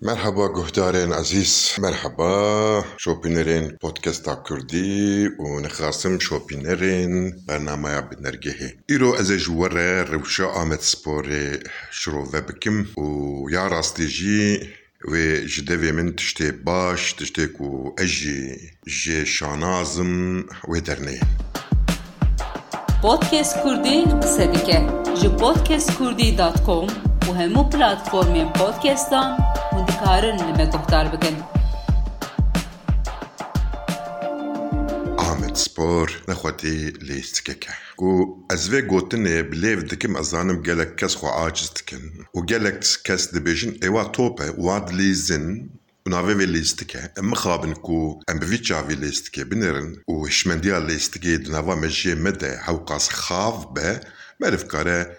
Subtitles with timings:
[0.00, 8.70] Merhaba guhdarên aziz, merhaba şopinlerin podcasta kurdi û nixasim şopinlerin bernamaya binergehê.
[8.94, 13.06] Îro ez ê ji we re rewşa Amedsporê şirove bikim û
[13.52, 14.70] ya rastî jî
[15.00, 21.18] wê ji devê min tiştê baş, tiştê ku ez jî jê şanazim wê dernê.
[23.02, 24.80] Podcast Kurdî qise dike
[25.20, 26.86] ji podcastkurdî.com
[27.28, 27.62] û hemû
[28.58, 31.36] podcastan und karin me guhtar bikin.
[35.56, 42.10] سبور نخوتي ليست كيكا كو ازفي قوتني بليف دكم ازانم قالك كاس خو عاجز دكن
[42.34, 45.68] وقالك كاس ديفيجن ايوا توبا واد ليزن
[46.06, 52.14] ونافي في ليستكا ام خابن كو ام بفيتشا في ليستكا بنرن وشمنديا ليستكي دنافا ماشي
[52.14, 54.00] مدى حوقاس خاف با
[54.40, 55.16] مالف كاره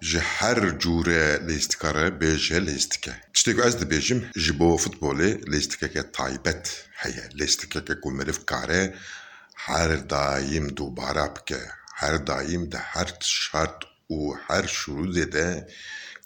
[0.00, 3.12] ji her cûre lêstikare bêje lêstike.
[3.34, 6.64] Tiştê ku ez dibêjim ji bo futbolê lêstikeke taybet
[7.02, 7.24] heye.
[7.38, 8.82] Lêstikeke ku meriv kare
[9.66, 11.62] her daim dubara bike.
[12.00, 13.78] Her daim de her şart
[14.10, 15.48] û her şurûdê de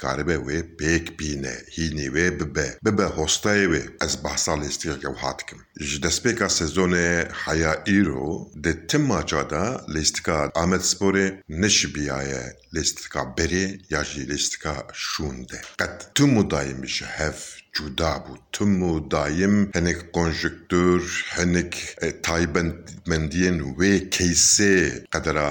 [0.03, 3.83] karibe wê pêk bîne, hînî wê bibe, bibe hostayê wê.
[4.05, 5.61] Ez behsa lêstikeke wiha dikim.
[5.81, 14.05] Ji destpêka sezonê heya îro di tim maça da lêstika Amedsporê neşibiyaye lêstika berê ya
[14.05, 15.61] jî lêstika şûn de.
[15.79, 17.39] Qet tim û daim ji hev
[17.73, 18.33] cuda bû.
[18.53, 21.03] Tim û daim hinek konjüktür,
[21.39, 25.51] hinek e, taybetmendiyên wê keysê qedera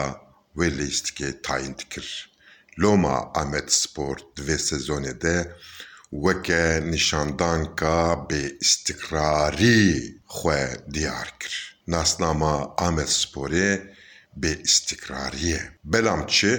[0.58, 2.33] wê lêstikê tayin dikir.
[2.79, 5.55] Loma Ahmet Spor divê sezonê de
[6.11, 9.81] weke nîşandanka bê îstikrarî
[10.38, 10.61] xwe
[10.93, 11.55] diyar kir.
[11.88, 13.71] Nasnama Ahmet Sporê
[14.41, 15.61] bê îstikrarî ye.
[15.83, 16.53] Belam çi?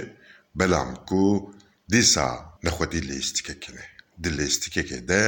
[0.55, 1.53] Belam ku
[1.91, 2.29] dîsa
[2.63, 3.85] nexwedî lêstikekê ne.
[4.23, 5.25] Di lêstikekê de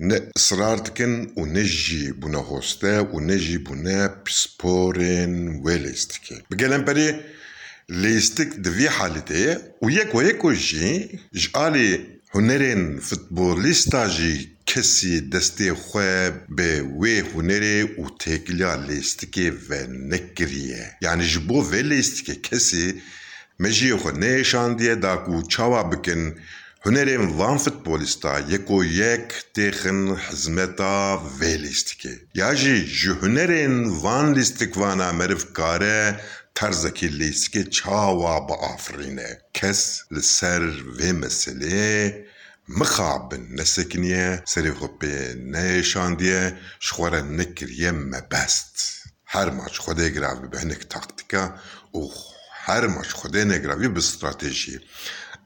[0.00, 4.00] ne ısrar dikin û ne jî bûne hoste û ne jî bûne
[4.40, 5.78] sporên wê.
[6.50, 7.08] Bi gelemperî
[7.90, 9.54] lêstik di vî halîtê ye
[9.84, 10.88] û yek we yek jî
[11.40, 11.90] ji alî
[12.34, 14.34] hunerên futbolîsta jî
[14.70, 16.14] kesî destê xwe
[16.56, 20.84] bi wê hunerê û têkiliya lêstikê ve nekiriye.
[21.00, 22.86] Yani ji bo vê lêstikê kesî
[23.62, 26.22] mejiyê xwe neêşandiye da ku çawa bikin
[26.84, 29.26] hunerên van futbolîsta yeko yek
[29.56, 30.96] têxin hizmeta
[31.40, 32.14] vê lîstikê.
[32.34, 34.26] Ya jî ji hunerên van
[36.58, 39.38] ترزکی لیسکی چاوا با آفرینه.
[39.54, 40.62] کس لسر
[41.00, 42.12] و مسلی
[42.68, 48.80] مخاب نسکنیه سری خوبی نیشان دیه شخوره نکریه مبست.
[49.26, 51.54] هر ماش خوده گراوی به هنک تاکتیکا
[51.92, 52.12] او
[52.52, 54.80] هر ماش خوده نگراوی به استراتیجی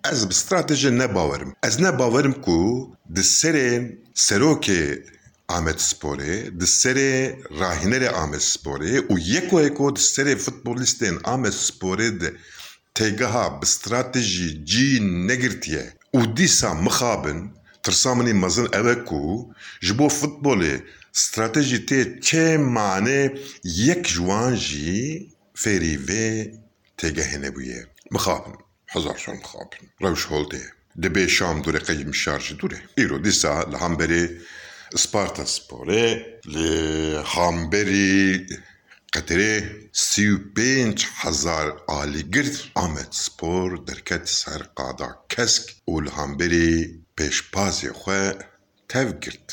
[0.04, 1.54] از به استراتیجی نباورم.
[1.62, 2.86] از نباورم که
[3.16, 4.98] دسرین سروکی
[5.48, 8.42] Ahmet Sporê di serê rahînerê Ahmet
[9.18, 12.34] yeko yeko di serê futbolîstên Ahmet Sporê de
[12.94, 14.88] têgeha bi stratejî cî
[15.28, 15.86] negirtiye
[16.18, 17.40] û dîsa mixabin
[17.82, 20.74] tirsa minî mezin ew e ku ji bo futbolê
[21.12, 23.22] stratejî tê çê manê
[23.64, 25.28] yek ji wan jî
[25.62, 26.28] fêrî vê
[26.98, 27.80] têgehê nebûye.
[28.10, 28.54] Mixabin.
[28.86, 29.84] Hezar şan mixabin.
[30.02, 30.24] Rewş.
[31.02, 32.78] Dibê şam dûre qeyim şar ji dûre.
[33.02, 34.40] Îro dîsa li
[34.96, 35.44] Sparta
[37.24, 38.46] Hamberî
[39.14, 39.54] Qeterê
[39.92, 46.72] sî û pênc hezar alîgir Ahmet Spor derket ser qada kesk û li Hamberî
[47.16, 48.22] pêşpazê xwe
[48.88, 49.48] tev girt.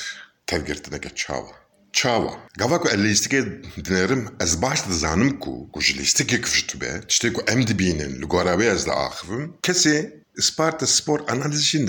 [0.47, 1.53] Tevgirtineke çawa.
[1.93, 2.33] Çawa.
[2.57, 3.41] Gava ku ez lîstikê
[3.85, 8.25] dinêrim ez baş dizanim ku ku ji lîstikê kifşt be tiştê ku em dibînin li
[8.33, 9.95] gora wê ez diaxivim kesê
[10.39, 11.79] Sparta Spor analiz jî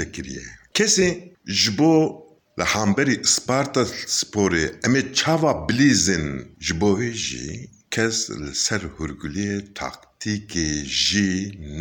[2.58, 3.84] ل حمبری سپارتا
[4.18, 6.26] سپوری امی چاوا بلیزن
[6.66, 10.68] جبوی جی کس ل سر هرگولی تاکتیکی
[11.04, 11.30] جی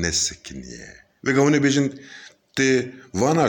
[0.02, 0.90] نسکنیه
[1.24, 1.88] وگا اونی بیجن
[2.56, 2.70] تی
[3.14, 3.48] وانا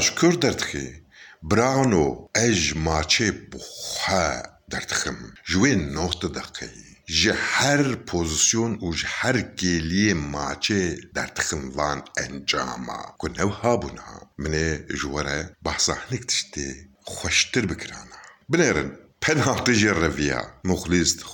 [2.35, 6.71] اج ماچه بخا دردخم جوی نوخت دقی
[7.07, 15.57] جی هر پوزیسیون و هر گیلی ماچه دردخم وان انجاما کنو ها بونا منی جواره
[15.65, 18.21] بحثه نکتشتی خوشتر بکرانا.
[18.49, 21.25] بنرن پن هاقتی جی مخلص مخلیست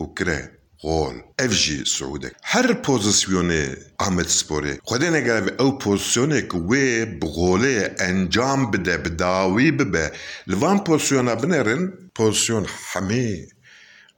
[0.00, 1.84] وكره غول اف جی
[2.42, 3.66] هر پوزیسیونی
[3.98, 7.06] آمد سپوری خودی نگره به او پوزیسیونی که وی
[7.98, 10.12] انجام بده بداوي ببه
[10.46, 13.48] لوان پوزیسیونی بنرن پوزیسیون حمي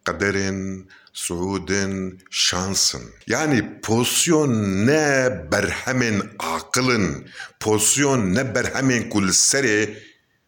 [0.07, 3.05] قدرن سعودن شانسن.
[3.27, 7.25] یعنی پوزیسیون نه بر همین عقلن
[7.61, 9.97] پوزیسیون نه بر همین کل سره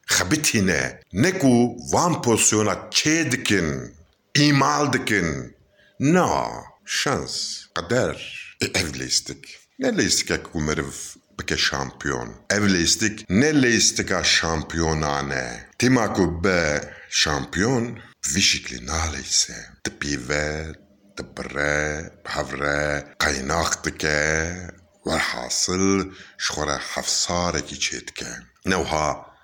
[0.01, 3.91] li serê خبتینه نکو وان پوزیسیونا چه دکن
[4.35, 5.53] ایمال دکن
[5.99, 8.17] نا شانس قدر
[8.61, 9.59] ev leistik.
[9.79, 10.93] Ne leistik ku meriv
[11.39, 12.33] bike şampiyon.
[12.49, 15.69] Ev leistik ne leistika şampiyonane.
[15.79, 17.99] Tima ku be şampiyon
[18.35, 19.53] vişikli naleyse.
[19.83, 20.65] Tipive,
[21.17, 23.83] tibire, havre, kaynak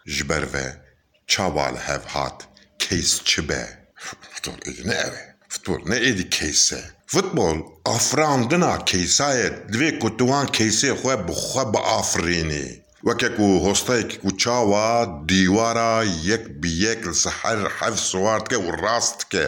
[0.08, 0.76] جبر ber ve
[1.26, 3.62] çawa هات hev hat keys çi be
[3.94, 9.98] Futbol êdî ne ev e Futbol ne êdî keys e Futbol afirandina keysa ye divê
[9.98, 12.66] ku tu wan keysê xwe bi xwe biafirînî
[13.08, 14.86] وەکێک و هۆستەیەکی و چاوە
[15.28, 15.94] دیوارە
[16.30, 19.44] یەک بیەک لە هەر حەف سواردکە و ڕاستکە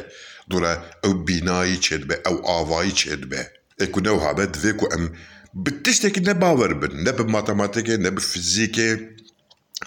[0.51, 0.73] دوورە
[1.03, 3.43] ئەو بینایی چێت بێ ئەو ئاوایی چێت بێ
[3.81, 4.87] ئەکو نەو هابێت دێک و
[6.81, 8.11] بن نە بە ماتەماتێکێ نە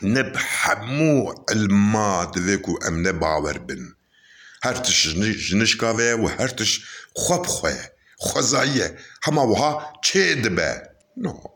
[0.02, 3.94] نب حمو الما دوكو ام نب باور بن.
[4.64, 5.08] هر تش
[5.52, 6.86] جنش كافي و هر تش
[7.16, 7.78] خب خوي
[8.22, 8.98] خزاية
[9.28, 10.82] هما وها چه دبا
[11.18, 11.50] نو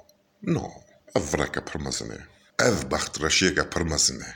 [0.43, 0.69] نو.
[1.15, 2.27] افرق برمزنه
[2.59, 4.35] اف بخت رشيك برمزنه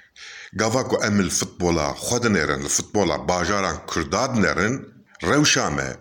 [0.60, 4.86] قواكو ام الفتبولا خود نرن الفتبولا باجاران كرداد نرن
[5.24, 5.98] روشامه.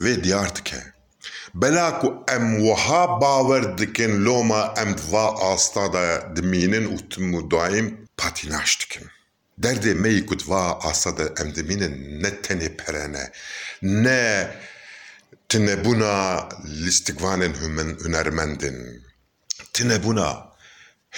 [0.00, 0.97] و ديارتكه
[1.54, 6.06] Bela ku em wiha bawer dikin loma em di va asta de
[6.36, 7.86] dimînin û tim û daîm
[8.16, 9.06] patînaj dikin.
[9.62, 13.24] Derdê me ku di va asta de em dimînin ne tenê perene,
[13.82, 14.22] ne
[15.48, 16.48] tinebûna
[16.84, 19.02] lîstikvanên humen- hunermendin,
[19.72, 20.28] tinebûna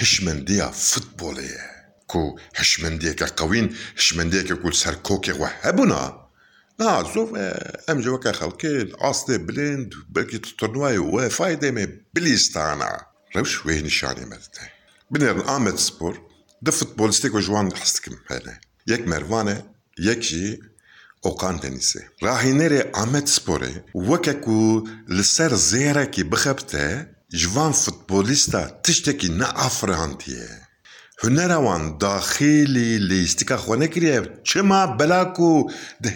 [0.00, 1.62] hişmendiya futbolê ye.
[2.08, 6.02] Ku hişmendiyeke qewîn, hişmendiyeke ku li ser kokê xwe hebûna,
[6.80, 7.46] Na, zor e,
[7.92, 8.72] em ji weke xelkê
[9.10, 11.84] astê bilind belkî tu turnuvayê wefayê me
[12.14, 12.92] bilîstana.
[13.34, 14.64] Rewş wê nîşanê me dide.
[15.12, 16.14] Binêrin Amed Spor
[16.64, 18.54] di futbolîstê ku ji wan hes dikim hene.
[18.86, 19.56] Yek Mervan e,
[19.98, 20.60] yek jî
[21.22, 22.02] Okan Denîsê.
[22.22, 24.58] Rahînerê Amed Sporê weke ku
[31.24, 31.90] li ser zêrekî bixebite ji van futbolîsta tiştekî neafirihandiye.
[31.90, 35.70] Hunera wan daxîlî lîstika xwe nekiriye çima bela ku
[36.02, 36.12] di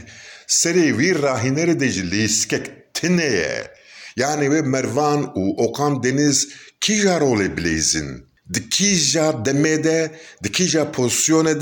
[0.49, 3.71] serê wî rahînerê de ji lîstikek tune ye.
[4.17, 6.49] Yani wê Mervan û Okan Deniz
[6.81, 8.25] kîja rolê bilêzin?
[8.55, 11.61] Di kîja demê de, di kîja pozisyonê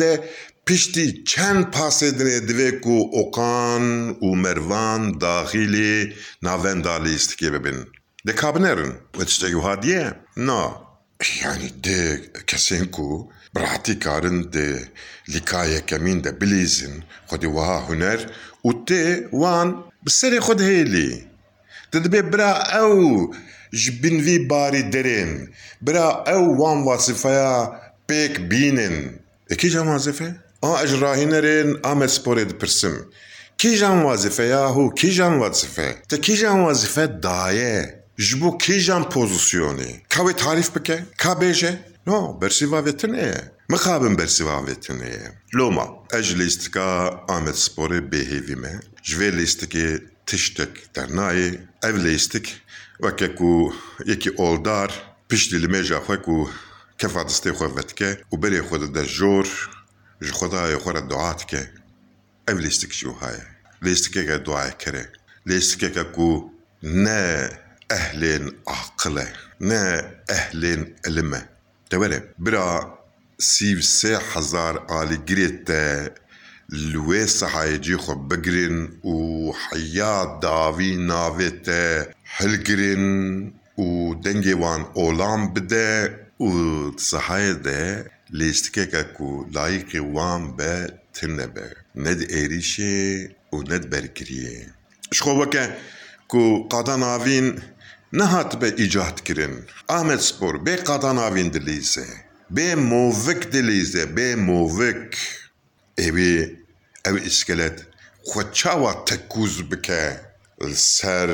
[11.22, 12.16] یعنی يعني دي
[12.46, 14.78] كاسينكو براتي كارن دي
[15.28, 18.26] لكاية كمين دي بليزن خدي وها هنر
[18.64, 21.26] وتي وان بسري خد هيلي
[21.92, 23.34] تدبي برا او
[23.74, 25.52] جبن في باري درين
[25.82, 29.16] برا او وان واسفايا بيك بينن
[29.58, 30.34] كي جام وظيفة؟
[30.64, 33.04] اه اجراهين رين ام دي برسم
[33.58, 40.02] كي جام وظيفة ياهو كي جام وظيفة تا كي جام وظيفة دايه جبو كيجان بوزيسيوني
[40.10, 48.54] كاوي تعرف بك كابيجي نو برسيفا فيتني مخابن برسيفا فيتني لوما اجليستكا امت سبوري بيهيفي
[48.54, 52.46] مي جفي ليستكي تشتك ترناي اف ليستك
[53.00, 53.72] وكاكو
[54.06, 54.92] يكي اولدار
[55.30, 56.48] بيش لي ميجا خوكو
[56.98, 59.48] كيف کفادسته استي خو فتكا وبري خود جور
[60.22, 61.72] جو خدا يخور دعاتك
[62.48, 63.14] اف ليستك شو
[64.14, 65.08] که دعای کره
[65.48, 66.50] كري که کو
[66.82, 67.61] نه
[67.92, 68.42] ku ku.
[68.42, 69.26] Lîstikeke ku ne ehlên aqil e,
[69.60, 71.40] ne ehlên ilim e.
[71.90, 72.98] Te were bira
[73.38, 76.14] sîv sê hezar alîgirê te
[76.72, 79.16] li wê sehayecî xwe bigirin û
[79.64, 83.06] heya dawî navê te hilgirin
[83.78, 83.86] û
[84.24, 85.90] dengê wan olam bide
[86.40, 86.50] û
[86.96, 87.82] sehayê de
[88.32, 90.74] lîstikeke ku layıqê wan be
[91.12, 91.66] tin nebe.
[91.94, 94.66] Ne di êrişê û ne di berkiriyê.
[95.12, 95.34] Ji xwe
[98.12, 99.64] weke ku qada navîn nehatibe îcat kirin.
[99.88, 102.06] Ahmed Spor bê qada navîn dilîze.
[102.50, 105.18] Bê movik dilîze, bê movik.
[105.98, 106.56] Evê
[107.04, 107.86] ev iskelet
[108.24, 110.20] xwe çawa tekûz bike
[110.74, 111.30] ser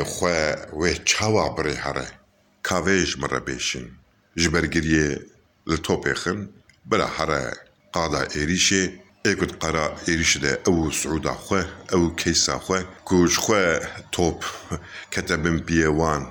[0.00, 2.08] xwe wê çawa birê here.
[2.62, 3.86] Kavê ji min re bêşin.
[4.36, 5.22] Ji bergiriyê
[5.68, 6.52] li topê xin
[9.25, 11.61] bira here qada êrişê êkut qera êrişê de ew Siûda xwe
[11.91, 14.45] ew keysa xwe ku ji xwe top
[15.11, 16.23] kete bin piyê wan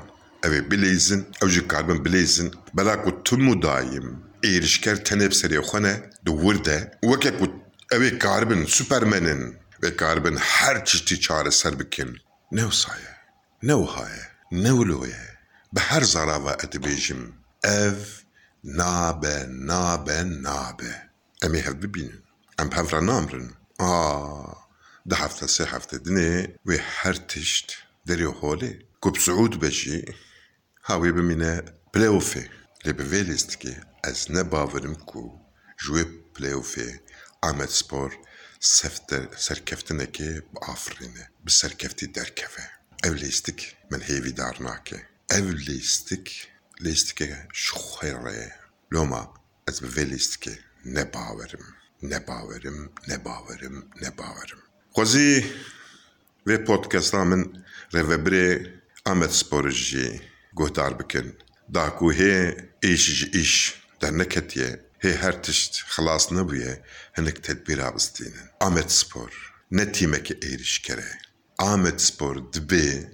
[0.45, 4.09] ew ê bilêzin ew jî karibin bilêzin bela ku tim û dayîm
[4.43, 5.95] êrişker tenê bi serê xwe ne
[6.27, 7.47] di wir de weke ku
[7.93, 12.11] ew ê karibin supermenin vê karibin her çiştî çareser bikin
[12.53, 13.13] ne wisa ye
[13.63, 15.25] ne wiha ye ne wilo ye
[15.75, 17.23] bi her zarava et dibêjim
[17.63, 17.99] ev
[18.65, 21.09] nabe nabe nabe
[21.45, 22.22] ام هف ببینن
[22.58, 23.48] ئەم پەفرە نامرن.
[23.82, 23.94] ئا
[25.10, 26.34] ده هفته سێ هەفتە دنێ
[26.68, 27.68] وێ هەر تشت
[28.08, 28.72] دەرێ هۆلێ
[29.04, 30.02] گوپ سعود بەژی
[30.90, 31.54] هاوێ بمینە
[31.94, 32.46] پلێوفێ
[32.84, 35.24] لێ بەوێ لێستکێ ئەس نەباورم کو
[35.84, 36.90] ژێ پلێوفێ
[37.44, 38.12] ئامەد سپۆر
[39.46, 42.68] سەرکەفتنەکێ بافرینە bi سەرکەفتی دەرکەفێ
[43.04, 43.60] ئەو لێستک
[43.92, 45.00] من هێوی دار ناکێ
[45.32, 46.28] ئەو لیستیک
[47.64, 48.40] شخیره.
[48.94, 49.24] لوما لۆما
[49.66, 50.56] ئەس بەوێ
[52.04, 52.92] lêstikê nebawerim.
[53.08, 54.60] Nebawerim, nebawerim, nebawerim.
[54.96, 55.46] Xwezî
[56.48, 58.72] vê podcasta min rêvebirê
[59.06, 60.22] Amed Spor jî
[60.54, 61.38] guhdar bikin.
[61.74, 66.84] Da ku hê êş ji îş derneketiye hê her tişt xilas nebûye
[67.18, 68.48] hinek tedbîra bistînin.
[68.60, 71.12] Amed Spor ne tîmekê êrişkere.
[71.58, 73.14] Amed Spor dibê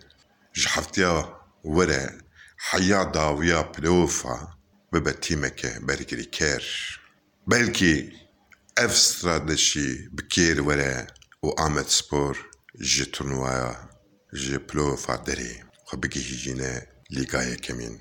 [0.53, 1.25] ji heftiya
[1.63, 2.15] were
[2.58, 4.38] heya dawiya plêofa
[4.93, 6.65] bibe tîmeke bergirîker.
[7.48, 8.28] Belkî ev
[8.79, 11.07] اف استراتيجي بكير ورا
[11.43, 12.50] وقامت سبور
[12.81, 13.75] جي تورنوايا
[14.33, 16.81] جي بلو فاردري خبكي هيجينا
[17.12, 18.00] ليغايا كمين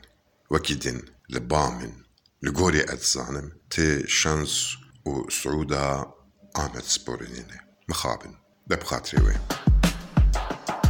[0.51, 1.93] وكيدن لبامن
[2.43, 6.01] لغوري اتزانم تي شانس وسعودة
[6.57, 8.35] آمد سبورنينه مخابن
[8.67, 9.35] دب خاطري وي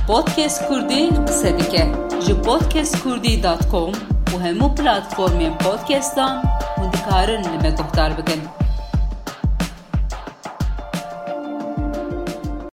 [0.06, 3.92] بودكاست كردي قصه ديكه بودكاست كردي دات كوم
[4.34, 6.42] و همو بلاتفورمين بودكاستان
[6.78, 8.12] و دكارن لما تختار